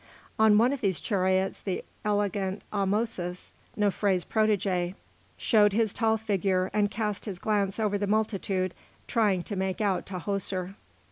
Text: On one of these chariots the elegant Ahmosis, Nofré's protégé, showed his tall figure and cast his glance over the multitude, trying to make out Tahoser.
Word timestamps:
On 0.39 0.57
one 0.57 0.73
of 0.73 0.81
these 0.81 0.99
chariots 0.99 1.61
the 1.61 1.83
elegant 2.03 2.63
Ahmosis, 2.73 3.51
Nofré's 3.77 4.25
protégé, 4.25 4.95
showed 5.37 5.73
his 5.73 5.93
tall 5.93 6.17
figure 6.17 6.71
and 6.73 6.89
cast 6.89 7.25
his 7.25 7.37
glance 7.37 7.79
over 7.79 7.99
the 7.99 8.07
multitude, 8.07 8.73
trying 9.05 9.43
to 9.43 9.55
make 9.55 9.79
out 9.79 10.07
Tahoser. 10.07 10.73